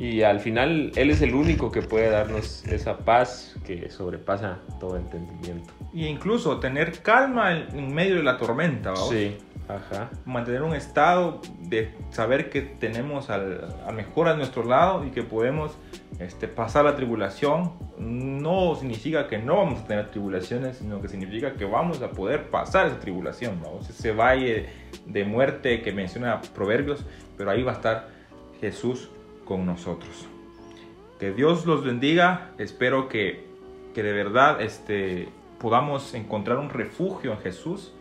Y 0.00 0.22
al 0.22 0.40
final 0.40 0.92
Él 0.96 1.10
es 1.10 1.20
el 1.20 1.34
único 1.34 1.70
que 1.70 1.82
puede 1.82 2.08
darnos 2.08 2.64
esa 2.64 2.96
paz 2.96 3.54
que 3.66 3.90
sobrepasa 3.90 4.60
todo 4.80 4.96
entendimiento. 4.96 5.74
Y 5.92 6.06
incluso 6.06 6.58
tener 6.58 7.02
calma 7.02 7.52
en, 7.54 7.94
medio 7.94 8.16
de 8.16 8.22
la 8.22 8.38
tormenta, 8.38 8.92
¿vamos? 8.92 9.10
Sí, 9.10 9.36
ajá. 9.68 10.08
Mantener 10.24 10.62
un 10.62 10.74
estado 10.74 11.42
de 11.60 11.92
saber 12.08 12.48
que 12.48 12.62
tenemos 12.62 13.28
al, 13.28 13.76
al 13.86 13.94
mejor 13.94 14.28
a 14.28 14.36
nuestro 14.36 14.64
lado 14.64 15.04
y 15.04 15.10
que 15.10 15.22
podemos 15.22 15.76
este, 16.18 16.48
pasar 16.48 16.86
la 16.86 16.96
tribulación. 16.96 17.74
No 17.98 18.76
significa 18.76 19.28
que 19.28 19.36
no 19.36 19.58
vamos 19.58 19.80
a 19.80 19.86
tener 19.86 20.10
tribulaciones, 20.10 20.78
sino 20.78 21.02
que 21.02 21.08
significa 21.08 21.52
que 21.52 21.66
vamos 21.66 22.00
a 22.00 22.08
poder 22.08 22.48
pasar 22.48 22.86
esa 22.86 22.98
tribulación, 22.98 23.60
¿vamos? 23.62 23.90
Ese 23.90 24.12
valle 24.12 24.70
de 25.04 25.24
muerte 25.24 25.82
que 25.82 25.92
menciona 25.92 26.40
Proverbios, 26.54 27.04
pero 27.36 27.50
ahí 27.50 27.62
va 27.62 27.72
a 27.72 27.74
estar 27.74 28.08
Jesús 28.62 29.10
con 29.44 29.66
nosotros. 29.66 30.26
Que 31.18 31.32
Dios 31.32 31.66
los 31.66 31.84
bendiga. 31.84 32.52
Espero 32.58 33.08
que, 33.08 33.46
que 33.94 34.02
de 34.02 34.12
verdad 34.12 34.60
este, 34.62 35.28
podamos 35.58 36.14
encontrar 36.14 36.58
un 36.58 36.70
refugio 36.70 37.32
en 37.32 37.38
Jesús. 37.38 37.92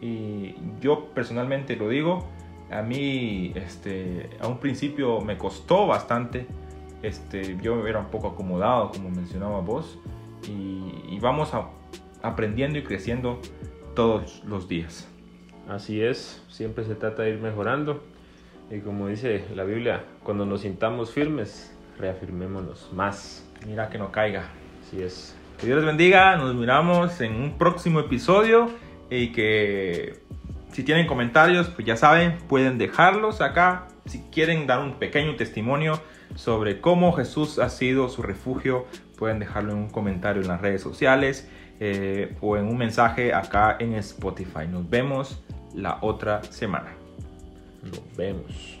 Y 0.00 0.54
yo 0.80 1.06
personalmente 1.14 1.76
lo 1.76 1.88
digo, 1.88 2.26
a 2.70 2.82
mí 2.82 3.52
este, 3.54 4.30
a 4.40 4.46
un 4.46 4.58
principio 4.58 5.20
me 5.20 5.36
costó 5.36 5.86
bastante. 5.86 6.46
Este, 7.02 7.56
yo 7.62 7.86
era 7.86 7.98
un 7.98 8.06
poco 8.06 8.28
acomodado, 8.28 8.90
como 8.90 9.10
mencionaba 9.10 9.60
vos. 9.60 9.98
Y, 10.48 11.18
vamos 11.20 11.52
a- 11.52 11.68
aprendiendo 12.22 12.78
y 12.78 12.82
creciendo 12.82 13.40
todos 13.94 14.42
los 14.44 14.68
días. 14.68 15.06
Así 15.68 16.02
es, 16.02 16.42
siempre 16.48 16.84
se 16.84 16.94
trata 16.94 17.22
de 17.22 17.30
ir 17.30 17.38
mejorando. 17.40 18.02
Y 18.70 18.80
como 18.80 19.08
dice 19.08 19.44
la 19.54 19.64
Biblia, 19.64 20.04
cuando 20.22 20.46
nos 20.46 20.60
sintamos 20.60 21.10
firmes, 21.10 21.74
reafirmémonos 21.98 22.92
más. 22.92 23.44
Mira 23.66 23.90
que 23.90 23.98
no 23.98 24.12
caiga. 24.12 24.44
Así 24.86 25.02
es. 25.02 25.36
Que 25.58 25.66
Dios 25.66 25.78
les 25.78 25.86
bendiga, 25.86 26.36
nos 26.36 26.54
miramos 26.54 27.20
en 27.20 27.34
un 27.34 27.58
próximo 27.58 28.00
episodio 28.00 28.70
y 29.10 29.32
que 29.32 30.20
si 30.72 30.84
tienen 30.84 31.06
comentarios, 31.08 31.68
pues 31.68 31.86
ya 31.86 31.96
saben, 31.96 32.38
pueden 32.48 32.78
dejarlos 32.78 33.40
acá. 33.40 33.88
Si 34.06 34.20
quieren 34.30 34.68
dar 34.68 34.78
un 34.78 34.94
pequeño 34.94 35.34
testimonio 35.34 36.00
sobre 36.36 36.80
cómo 36.80 37.12
Jesús 37.12 37.58
ha 37.58 37.68
sido 37.68 38.08
su 38.08 38.22
refugio, 38.22 38.86
pueden 39.18 39.40
dejarlo 39.40 39.72
en 39.72 39.78
un 39.78 39.90
comentario 39.90 40.42
en 40.42 40.48
las 40.48 40.60
redes 40.60 40.80
sociales 40.80 41.50
eh, 41.80 42.36
o 42.40 42.56
en 42.56 42.66
un 42.66 42.78
mensaje 42.78 43.34
acá 43.34 43.76
en 43.80 43.94
Spotify. 43.94 44.68
Nos 44.70 44.88
vemos 44.88 45.42
la 45.74 45.98
otra 46.00 46.42
semana. 46.44 46.99
Nos 47.82 48.16
vemos. 48.16 48.79